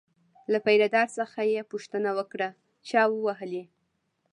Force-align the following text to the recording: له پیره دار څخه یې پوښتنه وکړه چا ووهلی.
له 0.51 0.59
پیره 0.65 0.87
دار 0.95 1.09
څخه 1.19 1.39
یې 1.51 1.61
پوښتنه 1.71 2.09
وکړه 2.17 2.49
چا 2.89 3.01
ووهلی. 3.09 3.63